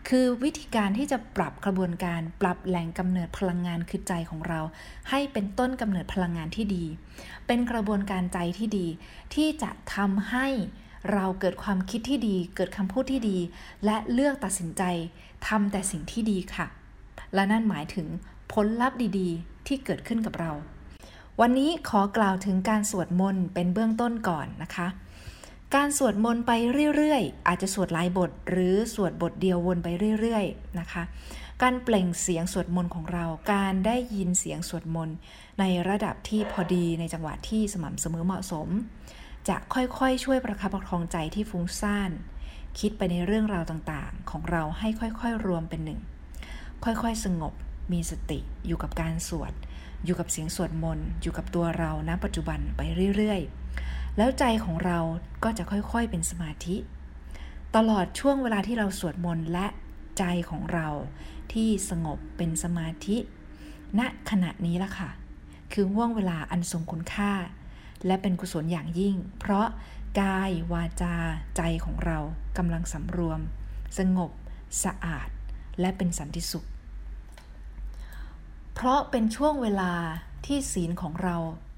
[0.09, 4.61] คือวิธีการที่จะปรับกระบวนการปรับแหล่งกำเนิดพลังงานคือใจของเรา
[5.09, 6.85] ให้เป็นต้นกำเนิดพลังงานที่ดี
[7.47, 8.87] เป็นกระบวนการใจที่ดี
[9.35, 10.47] ที่จะทำให้
[11.13, 13.37] เราเกิดความคิดที่ดี เกิดคำพูดที่ดี
[13.85, 14.83] และเลือกตัดสินใจ
[15.47, 16.67] ทำแต่สิ่งที่ดีค่ะ
[17.33, 18.07] และนั่นหมายถึง
[18.53, 20.51] ผลลัพธ์ดีๆ ที่เกิดขึ้นกับเรา
[21.41, 24.87] วันนี้ขอกล่าวถึงการสวดมนต์เป็นเบื้องต้นก่อนนะคะ
[25.77, 26.51] การสวดมนต์ไป
[26.95, 29.87] เรื่อยๆ อาจจะสวดหลายบท หรือสวดบทเดียววนไป
[30.19, 31.03] เรื่อยๆนะคะ
[31.61, 35.15] การเปล่งเสียงสวดมนต์ของเรา การได้ยินเสียงสวดมนต์
[35.59, 38.67] ในระดับที่พอดีในจังหวะที่สม่ำเสมอเหมาะสม
[39.47, 42.11] จะค่อยๆ ช่วยประคับประคองใจที่ฟุ้งซ่าน
[42.79, 45.99] คิดไปในเรื่องราวต่างๆ ของเราให้ค่อยๆ รวมเป็นหนึ่ง
[46.83, 47.53] ค่อยๆ สงบ
[47.91, 49.53] มีสติ อยู่กับการสวด
[50.05, 52.81] อยู่กับเสียงสวดมนต์ อยู่กับตัวเราณปัจจุบันไป
[53.17, 53.62] เรื่อยๆ
[54.17, 54.99] แล้วใจของเรา
[55.43, 56.75] ก็จะค่อยๆเป็นสมาธิ
[57.75, 59.67] ตลอดช่วงเวลาที่เราสวดมนต์และ
[60.17, 60.87] ใจของเรา
[61.53, 63.17] ที่สงบเป็นสมาธิ
[63.99, 65.09] ณขณะนี้ละค่ะ
[65.73, 67.33] คือห่วงเวลาอันทรงคุณค่า
[68.05, 69.67] และเป็นกุศลอย่างยิ่ง เพราะ
[70.21, 71.15] กายวาจา
[71.57, 72.19] ใจของเรา
[72.57, 73.39] กำลังสำรวม
[73.97, 74.31] สงบ
[74.83, 75.29] สะอาด
[75.79, 76.65] และเป็นสันติสุข
[78.73, 79.93] เพราะเป็นช่วงเวลา
[80.45, 81.35] ที่ศีลของเรา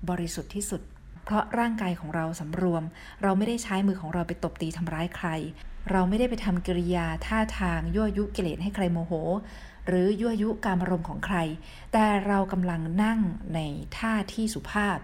[0.10, 0.82] บริสุทธิ์ที่สุด
[1.26, 2.84] เพราะร่างกายของเราสำรวม
[3.24, 5.28] เราไม่ได้ใช้มือของเราไปตบตีทำร้ายใคร
[5.92, 9.14] เราไม่ได้ไปทำกิริยาท่าทางยั่วยุกิเลสให้ใครโมโห
[9.88, 11.38] หรือยั่วยุการอารมณ์ของใคร
[11.94, 13.20] แต่เรากำลังนั่ง
[13.56, 13.60] ใน
[13.98, 14.98] ท่าที่สุภาพ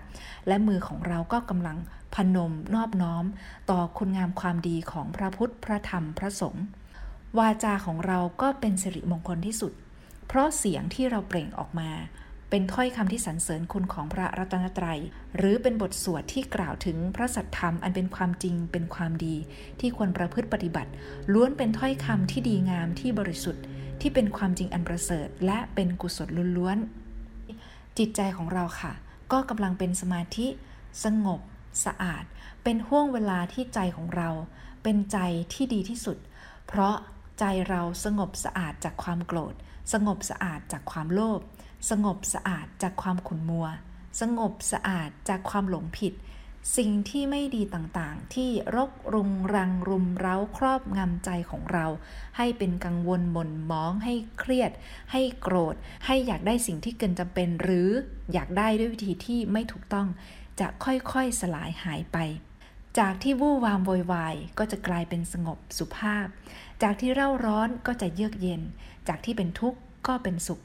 [0.47, 1.77] และมือของเราก็กำลัง
[2.15, 3.25] พนมนอบน้อม
[3.71, 6.65] ต่อคุณงามความดีของพระพุทธพระธรรมพระสงฆ์
[7.39, 9.73] วาจาของเราก็เป็นสิริมงคลที่สุด
[10.27, 11.89] เพราะเสียงที่เราเปล่งออกมา
[12.53, 15.01] เป็นถ้อยคำที่สรรเสริญคุณของพระรัตนตรยัย
[15.37, 19.35] หรือเป็นบทสวดที่กล่าวถึงพระสัทธรรมอันเป็นความจริงเป็นความดี
[19.79, 20.91] ที่ควรประพฤติปฏิบัติ
[21.33, 23.63] ล้วนเป็นถ้อยคำที่ดีงามที่บริสุทธิ์
[24.01, 28.93] ที่เป็นความจริงอันประเสริฐ และเป็นกุศลล้วนๆจิตใจของเราค่ะ
[29.31, 30.47] ก็กำลังเป็นสมาธิ
[31.03, 31.39] สงบ
[31.85, 32.23] สะอาด
[32.63, 34.29] เป็นห่วงเวลาที่ใจของเรา
[34.83, 35.17] เป็นใจ
[35.53, 36.17] ที่ดีที่สุด
[36.67, 36.95] เพราะ
[37.39, 39.55] ใจเราสงบสะอาดจากความโกรธ
[39.93, 41.39] สงบสะอาดจากความโลภ
[41.89, 43.67] สงบสะอาดจากความขุ่นมัว
[44.21, 46.13] สงบสะอาดจากความหลงผิด
[46.77, 51.85] สิ่งที่ไม่ดีต่างๆ ที่รกรุงรังรุมเร้าครอบงำใจของเรา
[52.37, 54.71] ให้เป็นกังวลหม่นมอง ให้เครียด
[55.11, 57.89] ให้โกรธ ให้อยากได้สิ่งที่เกินจำเป็น หรือ
[58.33, 60.07] อยากได้ด้วยวิธีที่ไม่ถูกต้อง
[60.59, 62.17] จะค่อยๆสลายหายไป
[62.99, 66.27] จากที่วู่วามโวยวายก็จะกลายเป็นสงบสุภาพ
[66.83, 68.61] จากที่เร่าร้อนก็จะเยือกเย็น
[69.07, 70.61] จากที่เป็นทุกข์ก็เป็นสุข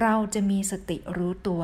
[0.00, 1.62] เราจะมีสติรู้ตัว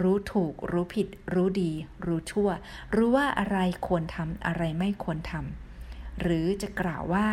[0.00, 1.72] รู้ถูก รู้ผิด รู้ดี
[2.06, 2.48] รู้ชั่ว
[2.94, 7.28] รู้ว่าอะไรควรทำอะไรไม่ควรทำหรือจะกล่าวว่า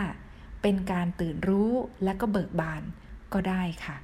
[0.62, 1.72] เป็นการตื่นรู้
[2.04, 2.84] และก็เบิกบาน
[3.34, 3.96] ก็ได้ค่ะ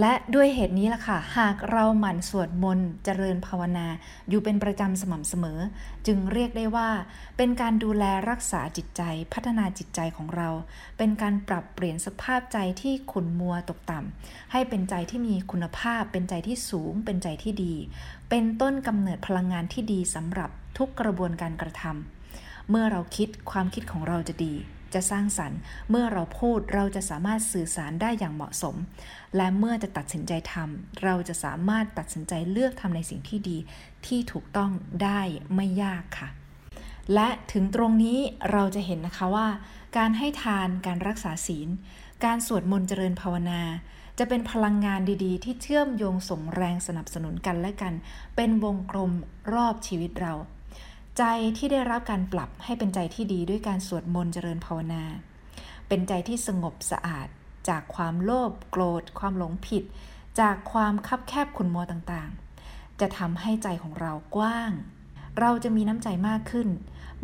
[0.00, 3.86] และด้วยเหตุนี้ล่ะค่ะ หากเราหมั่นสวดมนต์เจริญภาวนา
[4.28, 5.60] อยู่เป็นประจำสม่ำเสมอ
[6.06, 6.88] จึงเรียกได้ว่า
[7.36, 10.48] เป็นการดูแลรักษาจิตใจ พัฒนาจิตใจของเรา
[10.98, 17.74] เป็นการปรับเปลี่ยนสภาพใจที่ขุ่นมัวตกต่ำให้เป็นใจที่มีคุณภาพ เป็นใจที่สูง เป็นใจที่ดี
[18.30, 24.54] เป็นต้นกำเนิดพลังงานที่ดีสำหรับทุกกระบวนการกระทำเมื่อเราคิดความคิดของเราจะดี
[24.94, 25.58] จะสร้างสรรค์
[25.90, 28.76] เมื่อเราพูดเราจะสามารถสื่อสารได้อย่างเหมาะสม
[29.36, 33.58] และเมื่อจะตัดสินใจทำเราจะสามารถตัดสินใจเลือกทำในสิ่งที่ดี
[34.06, 34.70] ที่ถูกต้อง
[35.02, 35.20] ได้
[35.54, 36.28] ไม่ยากค่ะ
[37.14, 38.18] และถึงตรงนี้
[38.52, 39.48] เราจะเห็นนะคะว่า
[39.96, 41.68] การให้ทานการรักษาศีล
[42.24, 43.62] การสวดมนต์เจริญภาวนา
[44.18, 47.94] จะเป็นพลังงานดีๆ ที่เชื่อมโยงส่งแรงสนับสนุนกันและกัน
[48.36, 49.12] เป็นวงกลม
[49.52, 50.34] รอบชีวิตเรา
[51.18, 51.24] ใจ
[51.58, 55.04] ที่ได้รับการปรับให้เป็นใจที่ดีด้วยการสวดมนต์เจริญภาวนา
[55.88, 57.28] เป็นใจที่สงบสะอาด
[57.68, 59.84] จากความโลภโกรธ ความหลงผิด
[60.40, 64.70] จากความคับแคบขุนมัวต่างๆ จะทำให้ใจของเรากว้าง
[65.40, 66.68] เราจะมีน้ำใจมากขึ้น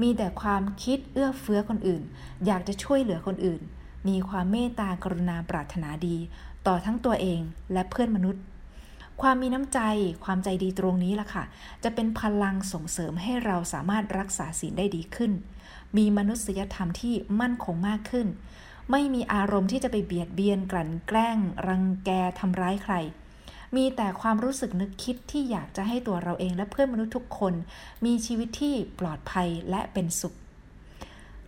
[0.02, 2.02] มีแต่ความคิดเอื้อเฟื้อคนอื่น
[2.46, 3.60] อยากจะช่วยเหลือคนอื่น
[4.08, 6.16] มีความเมตตากรุณาปรารถนาดี
[6.66, 7.40] ต่อทั้งตัวเอง
[7.72, 8.42] และเพื่อนมนุษย์
[9.22, 9.80] ความมีน้ำใจ
[10.24, 11.44] ความใจดีตรงนี้ล่ะค่ะ
[11.84, 15.32] จะเป็นพลังส่งเสริมให้เราสามารถรักษาศีลได้ดีขึ้น
[15.96, 18.28] มีมนุษยธรรมที่มั่นคงมากขึ้น
[18.90, 22.94] ไม่มีอารมณ์ที่จะไปเบียดเบียนกลั่นแกล้ง รังแกทำร้ายใคร
[23.76, 27.54] มีแต่ความรู้สึกนึกคิดที่อยากจะให้ตัวเราเองและเพื่อนมนุษย์ทุกคน
[28.04, 30.34] มีชีวิตที่ปลอดภัยและเป็นสุข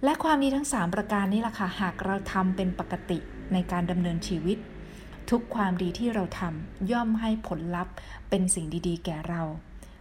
[0.04, 3.18] และความดีทั้ง 3 ประการนี้ล่ะค่ะ หากเราทำเป็นปกติ
[3.52, 4.58] ในการดำเนินชีวิต
[5.30, 7.94] ทุกความดีที่เราทำย่อมให้ผลลัพธ์
[8.28, 9.42] เป็นสิ่งดีๆ แก่เรา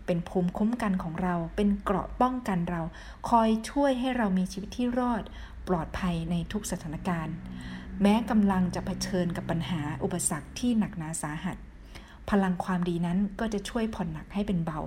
[0.06, 2.82] เป็นภูมิคุ้มกันของเรา เป็นเกราะป้องกันเรา
[3.30, 5.24] คอยช่วยให้เรามีชีวิตที่รอด
[5.68, 7.36] ปลอดภัยในทุกสถานการณ์
[8.02, 11.58] แม้กำลังจะเผชิญกับปัญหาอุปสรรคที่หนักหนาสาหัส
[12.30, 14.80] พลังความดีนั้นก็จะช่วยผ่อนหนักให้เป็นเบา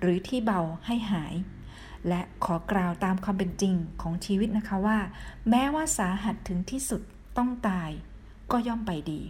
[0.00, 1.34] หรือที่เบาให้หาย
[2.08, 4.98] และขอกล่าวตามความเป็นจริงของชีวิตนะคะว่า
[5.50, 7.02] แม้ว่าสาหัสถึงที่สุด
[7.38, 7.90] ต้องตาย
[8.52, 9.20] ก็ย่อมไปดี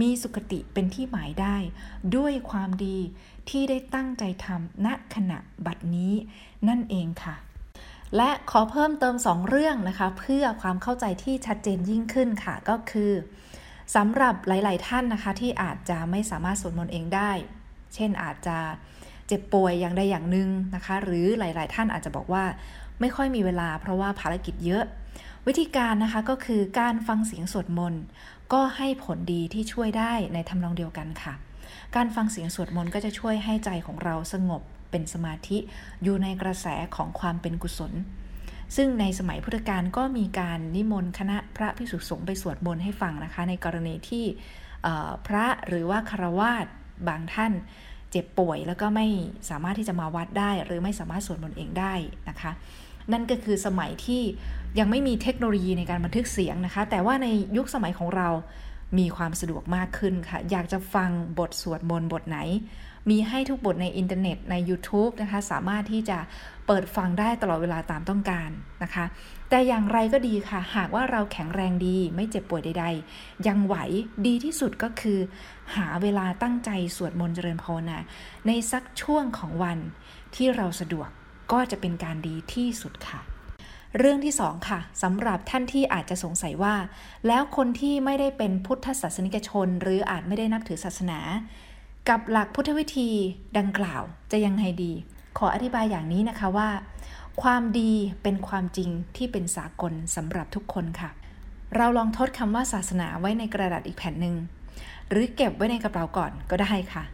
[0.00, 1.56] มีสุขติเป็นที่หมายได้
[2.16, 2.98] ด้วยความดี
[3.50, 6.12] ที่ได้ตั้งใจทำณขณะบัดนี้
[6.68, 7.36] นั่นเองค่ะ
[8.16, 13.12] และขอเพิ่มเติมสองเรื่องนะคะ เพื่อความเข้าใจที่ชัดเจนยิ่งขึ้นค่ะก็คือ
[13.94, 17.30] สำหรับหลาย ๆ ท่านนะคะที่อาจจะไม่สามารถสวดมนต์เองได้
[17.94, 18.58] เช่นอาจจะ
[19.26, 22.44] เจ็บป่วยอย่างใดอย่างหนึ่งนะคะ หรือหลาย ๆ ท่านอาจจะบอกว่า
[23.00, 24.84] ไม่ค่อยมีเวลาเพราะว่าภารกิจเยอะ
[25.46, 28.02] วิธีการนะคะก็คือการฟังเสียงสวดมนต์
[28.52, 31.34] ก็ให้ผลดีที่ช่วยได้ในทำนองเดียวกันค่ะ
[31.96, 35.58] การฟังเสียงสวดมนต์ก็จะช่วยให้ใจของเราสงบเป็นสมาธิ
[36.02, 37.92] อยู่ในกระแสของความเป็นกุศล
[38.76, 44.24] ซึ่งในสมัยพุทธกาลก็มีการนิมนต์คณะพระภิกษุสงฆ์ไปสวดมนต์ให้ฟังนะคะ ในกรณีที่
[45.26, 46.66] พระหรือว่าคารวาส
[47.08, 47.52] บางท่าน
[48.10, 49.06] เจ็บป่วยแล้วก็ไม่
[49.50, 51.94] สามารถที่จะมาวัดได้ หรือไม่สามารถสวดมนต์เองได้
[52.28, 52.52] นะคะ
[53.12, 54.22] นั่นก็คือสมัยที่
[54.78, 58.28] ยังไม่มีเทคโนโลยีในการบันทึกเสียงนะคะ แต่ว่าในยุคสมัยของเรา
[58.98, 62.38] มีความสะดวกมากขึ้นค่ะ อยากจะฟังบทสวดมนต์บทไหน
[63.10, 66.18] มีให้ทุกบทในอินเทอร์เน็ตใน YouTube นะคะ สามารถที่จะ
[66.66, 68.50] เปิดฟังได้ตลอดเวลาตามต้องการ
[68.82, 69.04] นะคะ
[69.48, 73.76] แต่อย่างไรก็ดีค่ะ หากว่าเราแข็งแรงดี ไม่เจ็บป่วยใดๆ ยังไหว
[74.26, 75.18] ดีที่สุดก็คือ
[75.76, 77.98] หาเวลาตั้งใจสวดมนต์เจริญภาวนา
[78.46, 79.78] ในสักช่วงของวัน
[80.34, 81.08] ที่เราสะดวก
[81.52, 83.20] ก็จะเป็นการดีที่สุดค่ะ
[83.98, 86.74] เรื่องที่สองค่ะสำหรับท่านที่อาจจะสงสัยว่า
[87.26, 91.18] แล้วคนที่ไม่ได้เป็นพุทธศาสนิกชน หรืออาจไม่ได้นับถือศาสนา
[92.08, 93.10] กับหลักพุทธวิธี
[93.58, 94.92] ดังกล่าวจะยังไงดี
[95.38, 96.68] ขออธิบายอย่างนี้นะคะว่า
[97.42, 101.10] ความดีเป็นความจริงที่เป็นสากลสำหรับทุกคนค่ะ
[101.76, 104.36] เราลองทดคำว่าศาสนาไว้ในกระดาษอีกแผ่นหนึ่ง
[105.10, 107.04] หรือเก็บไว้ในกระเป๋าก่อนก็ได้ค่ะ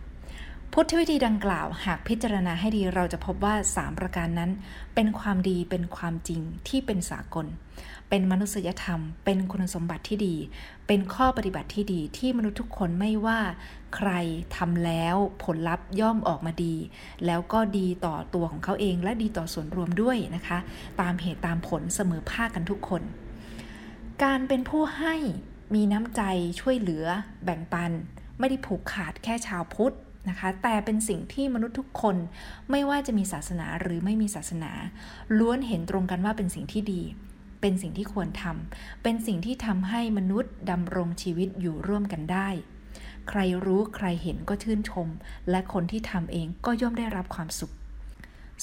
[0.72, 4.50] พุทธวิธีดังกล่าวหากพิจารณาให้ดีเราจะพบว่า 3 ประการนั้น
[4.94, 7.46] เป็นความดีเป็นความจริงที่เป็นสากล
[8.08, 10.36] เป็นมนุษยธรรม เป็นคุณสมบัติที่ดี
[10.86, 13.40] เป็นข้อปฏิบัติที่ดีที่มนุษย์ทุกคนไม่ว่า
[13.96, 14.10] ใคร
[14.56, 16.74] ทำแล้วผลลัพธ์ย่อมออกมาดี
[17.26, 20.58] แล้วก็ดีต่อตัวของเขาเองและดีต่อส่วนรวมด้วยนะคะ
[21.00, 23.02] ตามเหตุตามผลเสมอภาคกันทุกคน
[24.22, 25.14] การเป็นผู้ให้
[25.74, 26.22] มีน้ำใจ
[26.60, 27.06] ช่วยเหลือ
[27.44, 27.92] แบ่งปัน
[28.38, 29.94] ไม่ได้ผูกขาดแค่ชาวพุทธ
[30.28, 32.16] นะคะ แต่เป็นสิ่งที่มนุษย์ทุกคน
[32.70, 34.72] ไม่ว่าจะมีศาสนาหรือไม่มีศาสนา
[35.38, 37.02] ล้วนเห็นตรงกันว่าเป็นสิ่งที่ดี
[37.60, 42.48] เป็นสิ่งที่ควรทำเป็นสิ่งที่ทำให้มนุษย์ดำรงชีวิตอยู่ร่วมกันได้
[43.28, 45.08] ใครรู้ใครเห็นก็ชื่นชม
[45.50, 47.72] และคนที่ทำเองก็ย่อมได้รับความสุข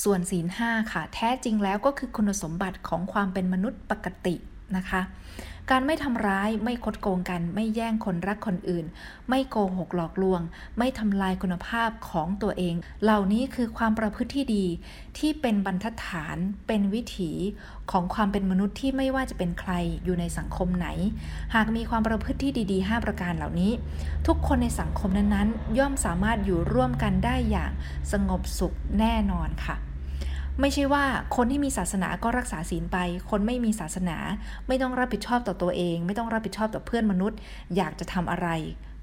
[0.04, 4.36] ส่วนศีลห้าค่ะ แท้จริงแล้วก็คือคุณสมบัติของความเป็นมนุษย์ปกติ
[4.78, 5.02] นะคะ
[5.70, 8.86] การไม่ทำร้ายไม่คดโกงกัน ไม่แย่งคนรักคนอื่น
[9.30, 10.42] ไม่โกหกหลอกลวง
[10.78, 14.66] ไม่ทำลายคุณภาพของตัวเอง เหล่านี้คือความประพฤติที่ดี
[15.18, 17.32] ที่เป็นบรรทัดฐานเป็นวิถี
[17.92, 19.72] ของความเป็นมนุษย์ที่ไม่ว่าจะเป็นใคร
[20.04, 20.88] อยู่ในสังคมไหน
[21.56, 23.72] หากมีความประพฤติที่ดีๆ 5 ประการเหล่านี้
[24.28, 27.72] ทุกคนในสังคมนั้นๆ ย่อมสามารถอยู่ร่วมกันได้อย่าง
[28.12, 29.91] สงบสุขแน่นอนค่ะ
[30.60, 31.04] ไม่ใช่ว่า
[31.36, 32.98] คนที่มีศาสนาก็รักษาศีลไป
[33.30, 34.18] คนไม่มีศาสนา
[34.68, 37.38] ไม่ต้องรับผิดชอบต่อตัวเอง ไม่ต้องรับผิดชอบต่อเพื่อนมนุษย์
[37.76, 38.48] อยากจะทำอะไร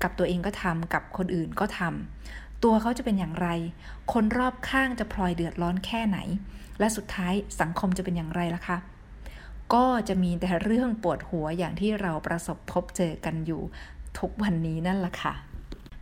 [0.02, 3.48] กับตัวเองก็ทำกับคนอื่นก็ทำตัวเขาจะเป็นอย่างไร
[4.12, 6.18] คนรอบข้างจะพลอยเดือดร้อนแค่ไหน
[6.78, 8.78] และสุดท้ายสังคมจะเป็นอย่างไรล่ะคะ
[9.74, 13.62] ก็จะมีแต่เรื่องปวดหัวอย่างที่เราประสบพบเจอกันอยู่
[14.18, 15.34] ทุกวันนี้นั่นแหละค่ะ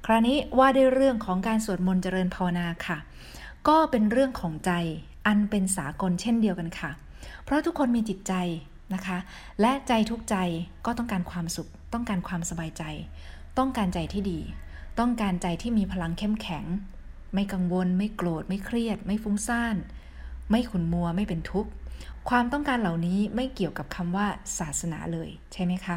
[0.06, 2.98] คราวนี้ว่าด้วยเรื่องของการสวดมนต์เจริญภาวนาค่ะ
[3.68, 4.72] ก็เป็นเรื่องของใจ
[5.26, 6.90] อันเป็นสากลเช่นเดียวกันค่ะ
[7.44, 8.34] เพราะทุกคนมีจิตใจ
[8.94, 9.18] นะคะ
[9.60, 10.36] และใจทุกใจ
[10.86, 12.82] ก็ต้องการความสุข ต้องการความสบายใจ
[13.58, 14.40] ต้องการใจที่ดี
[14.98, 16.64] ต้องการใจที่มีพลังเข้มแข็ง
[17.34, 19.76] ไม่กังวล ไม่โกรธ ไม่เครียด ไม่ฟุ้งซ่าน
[20.50, 21.70] ไม่ขุนมัว ไม่เป็นทุกข์
[22.28, 24.26] ความต้องการเหล่านี้ไม่เกี่ยวกับคำว่า
[24.58, 25.96] ศาสนาเลย ใช่ไหมคะ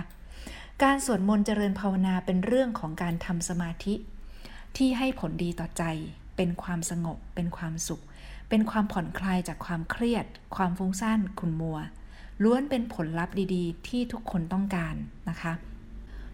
[0.83, 3.93] การสวดมนต์เจริญภาวนาเป็นเรื่องของการทำสมาธิ
[4.77, 5.83] ที่ให้ผลดีต่อใจ
[6.35, 8.01] เป็นความสงบ เป็นความสุข
[8.49, 11.77] เป็นความผ่อนคลายจากความเครียด ความฟุ้งซ่านขุ่นมัว
[12.43, 14.95] ล้วนเป็นผลลัพธ์ดีๆ ที่ทุกคนต้องการ
[15.29, 15.53] นะคะ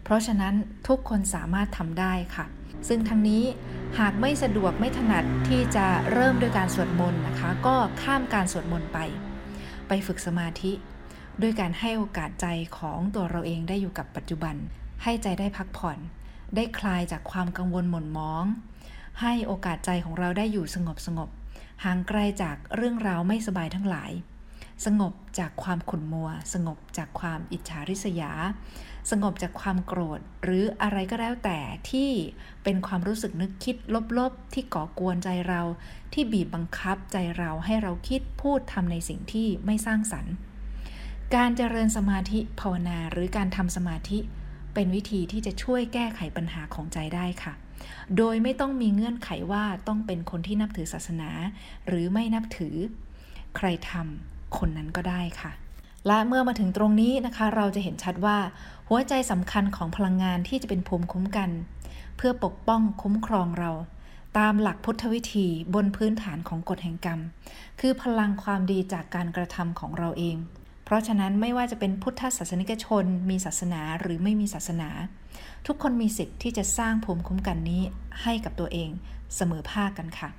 [0.04, 0.54] เพราะฉะนั้น
[0.88, 2.46] ทุกคนสามารถทำได้ค่ะ
[2.88, 3.44] ซึ่งทั้งนี้
[4.00, 9.00] หากไม่สะดวกไม่ถนัดที่จะเริ่มด้วยการสวดมนต์นะคะ ก็ข้ามการสวดมนต์ไป
[9.88, 10.72] ไปฝึกสมาธิ
[11.42, 12.48] ด้วยการให้โอกาสใจ
[12.78, 14.56] ของตัวเราเองได้อยู่กับปัจจุบัน
[15.04, 15.98] ให้ใจได้พักผ่อน
[16.56, 18.46] ได้คลายจากความกังวลหม่นมอง
[19.22, 21.30] ให้โอกาสใจของเราได้อยู่สงบสงบ
[21.84, 24.12] ห่างไกลจากเรื่องราวไม่สบายทั้งหลาย
[24.86, 28.32] สงบจากความขุ่นมัว สงบจากความอิจฉาริษยา
[29.12, 31.60] สงบจากความโกรธ หรืออะไรก็แล้วแต่
[31.92, 32.10] ที่
[32.64, 33.76] เป็นความรู้สึกนึกคิด
[34.18, 35.62] ลบๆ ที่ก่อกวนใจเรา
[36.14, 40.34] ที่บีบบังคับใจเราให้เราคิดพูดทำในสิ่งที่ไม่สร้างสรรค์
[41.36, 44.20] การเจริญสมาธิภาวนาหรือการทำสมาธิ
[44.74, 47.54] เป็นวิธีที่จะช่วยแก้ไขปัญหาของใจได้ค่ะ
[48.18, 51.30] โดยไม่ต้องมีเงื่อนไขว่าต้องเป็นคนที่นับถือศาสนา
[51.88, 52.76] หรือไม่นับถือ
[53.56, 55.52] ใครทำคนนั้นก็ได้ค่ะ
[56.08, 58.38] และเมื่อมาถึงตรงนี้นะคะ เราจะเห็นชัดว่า
[58.88, 61.50] หัวใจสำคัญของพลังงานที่จะเป็นภูมิคุ้มกัน
[62.18, 63.72] เพื่อปกป้องคุ้มครองเรา
[64.38, 67.20] ตามหลักพุทธวิธีบนพื้นฐานของกฎแห่งกรรม
[67.80, 70.38] คือพลังความดีจากการกระทำของเราเอง
[70.86, 74.90] เพราะฉะนั้นไม่ว่าจะเป็นพุทธศาสนิกชน มีศาสนาหรือไม่มีศาสนา
[75.68, 77.82] ทุกคนมีสิทธิ์ที่จะสร้างภูมิคุ้มกันนี้
[78.24, 78.90] ให้กับตัวเอง
[79.36, 80.30] เสมอภาคกันค่ะ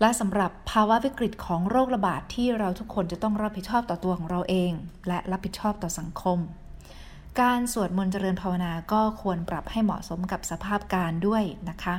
[0.00, 4.72] และสำหรับภาวะวิกฤตของโรคระบาดทที่เราทุกคนจะต้องรับผิดชอบต่อตัวของเราเอง
[5.08, 6.38] และรับผิดชอบต่อสังคม
[7.40, 11.94] การสวดมนต์เจริญภาวนาก็ควรปรับให้เหมาะสมกับสภาพการด้วยนะคะ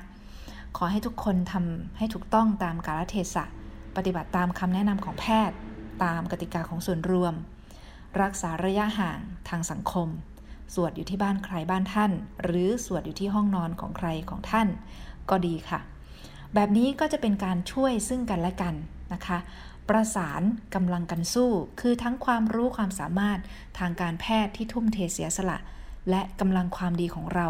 [0.77, 3.43] ขอให้ทุกคนทำให้ถูกต้องตามกาลเทศะ
[3.95, 5.57] ปฏิบัติตามคำแนะนำของแพทย์
[6.03, 7.33] ตามกติกาของส่วนรวม
[8.21, 10.09] รักษาระยะห่างทางสังคม
[10.73, 12.11] สวดอยู่ที่บ้านใครบ้านท่าน
[12.43, 14.67] หรือสวดอยู่ที่ห้องนอนของใครของท่าน
[15.29, 15.79] ก็ดีค่ะ
[16.53, 18.75] แบบนี้ก็จะเป็นการช่วยซึ่งกันและกัน
[19.13, 19.37] นะคะ
[19.89, 20.41] ประสาน
[20.75, 23.39] กำลังกันสู้ คือทั้งความรู้ความสามารถ
[23.79, 25.57] ทางการแพทย์ที่ทุ่มเทเสียสละ
[26.09, 27.47] และกำลังความดีของเรา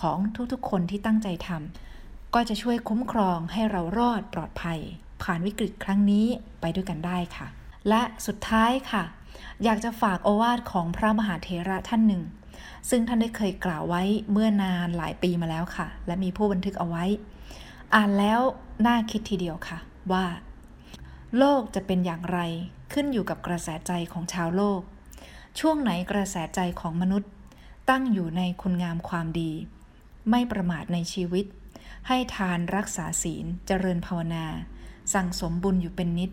[0.00, 0.18] ของ
[0.52, 4.78] ทุกๆ คนที่ตั้งใจทำก็จะช่วยคุ้มครองให้เรารอดปลอดภัย
[5.22, 6.26] ผ่านวิกฤตครั้งนี้
[6.60, 7.46] ไปด้วยกันได้ค่ะ
[7.88, 9.04] และสุดท้ายค่ะ
[9.64, 12.22] อยากจะฝากโอวาทของพระมหาเถระท่านหนึ่ง
[12.90, 17.04] ซึ่งท่านได้เคยกล่าวไว้เมื่อนานหลายปีมาแล้วค่ะ และมีผู้บันทึกเอาไว้
[17.94, 18.40] อ่านแล้ว
[18.86, 19.78] น่าคิดทีเดียวค่ะ
[20.12, 20.26] ว่า
[21.38, 22.38] โลกจะเป็นอย่างไร
[22.92, 24.80] ขึ้นอยู่กับกระแสใจของชาวโลก
[25.58, 27.30] ช่วงไหนกระแสใจของมนุษย์
[27.90, 29.52] ตั้งอยู่ในคุณงามความดี
[30.30, 31.46] ไม่ประมาทในชีวิต
[32.08, 34.46] ให้ทานรักษาศีลเจริญภาวนา
[35.14, 36.30] สั่งสมบุญอยู่เป็นนิด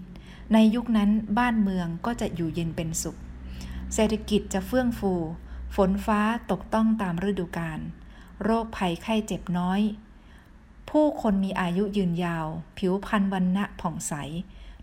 [0.53, 3.17] ในยุคนั้นบ้านเมืองก็จะอยู่เย็นเป็นสุข
[3.93, 5.13] เศรษฐกิจจะเฟื่องฟู
[5.75, 7.79] ฝนฟ้าตกต้องตามฤดูกาล
[8.43, 9.82] โรคภัยไข้เจ็บน้อย
[10.89, 14.13] ผู้คนมีอายุยืนยาว ผิวพรรณวันณะผ่องใส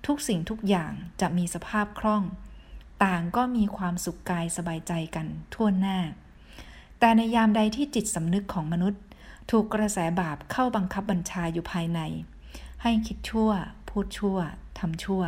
[0.07, 2.23] ทุกสิ่งทุกอย่างจะมีสภาพคล่อง
[3.05, 5.99] ต่างก็มีความสุขกายสบายใจกันทั่วหน้า
[6.99, 9.03] แต่ในยามใดที่จิตสำนึกของมนุษย์
[9.51, 12.01] ถูกกระแสบาปเข้าบังคับบัญชาอยู่ภายใน
[12.83, 13.51] ให้คิดชั่ว
[13.88, 14.38] พูดชั่ว
[14.79, 15.23] ทำชั่ว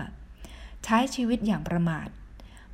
[0.84, 2.08] ใช้ชีวิตอย่างประมาท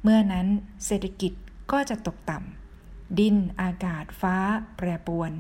[0.03, 0.47] เมื่อนั้น
[0.85, 1.33] เศรษฐกิจ
[1.73, 4.37] ก็จะตกต่ำ ดิน อากาศ ฟ้า
[4.77, 5.33] แปรปรวน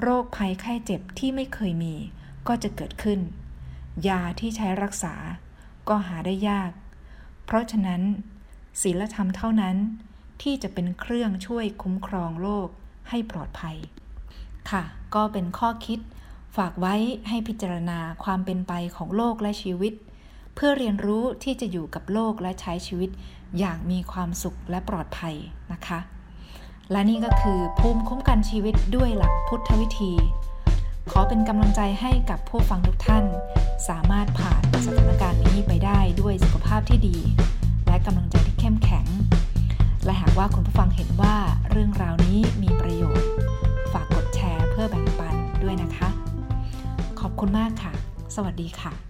[0.00, 1.94] โรคภัยไข้เจ็บที่ไม่เคยมี
[2.48, 3.20] ก็จะเกิดขึ้น
[4.08, 5.14] ยาที่ใช้รักษา
[5.88, 6.72] ก็หาได้ยาก
[7.44, 8.02] เพราะฉะนั้น
[8.82, 9.76] ศีลธรรมเท่านั้น
[10.42, 12.68] ที่จะเป็นเครื่องช่วยคุ้มครองโลก
[13.08, 13.76] ให้ปลอดภัย
[14.70, 14.82] ค่ะ
[15.14, 16.00] ก็เป็นข้อคิด
[16.56, 16.94] ฝากไว้
[17.28, 19.92] ให้พิจารณาความเป็นไปของโลกและชีวิต
[20.60, 23.10] เพื่อเรียนรู้ที่จะอยู่กับโลกและใช้ชีวิต
[23.58, 25.34] อย่างมีความสุขและปลอดภัย
[25.72, 25.98] นะคะ
[26.92, 30.12] และนี่ก็คือภูมิคุ้มกันชีวิตด้วยหลักพุทธวิธี
[31.10, 33.24] ขอเป็นกำลังใจให้กับผู้ฟังทุกท่าน
[33.88, 37.18] สามารถผ่านสถานการณ์นี้ไปได้ด้วยสุขภาพที่ดี
[37.86, 39.06] และกำลังใจที่เข้มแข็ง
[40.04, 41.36] และหากว่าคุณผู้ฟังเห็นว่า
[41.70, 43.30] เรื่องราวนี้มีประโยชน์
[43.92, 46.08] ฝากกดแชร์เพื่อแบ่งปันด้วยนะคะ
[47.20, 47.92] ขอบคุณมากค่ะ
[48.34, 49.07] สวัสดีค่ะ